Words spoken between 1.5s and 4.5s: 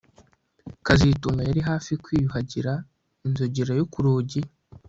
hafi kwiyuhagira inzogera yo ku rugi